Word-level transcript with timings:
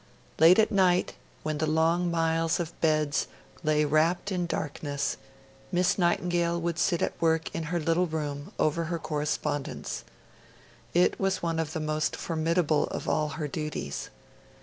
Late 0.39 0.57
at 0.57 0.71
night, 0.71 1.13
when 1.43 1.59
the 1.59 1.67
long 1.69 2.09
miles 2.09 2.59
of 2.59 2.73
beds 2.81 3.27
lay 3.61 3.85
wrapped 3.85 4.31
in 4.31 4.47
darkness, 4.47 5.17
Miss 5.71 5.99
Nightingale 5.99 6.59
would 6.59 6.79
sit 6.79 7.03
at 7.03 7.21
work 7.21 7.53
in 7.53 7.65
her 7.65 7.79
little 7.79 8.07
room, 8.07 8.51
over 8.57 8.85
her 8.85 8.97
correspondence. 8.97 10.03
It 10.95 11.19
was 11.19 11.43
one 11.43 11.59
of 11.59 11.73
the 11.73 11.79
most 11.79 12.15
formidable 12.15 12.85
of 12.87 13.07
all 13.07 13.29
her 13.37 13.47
duties. 13.47 14.09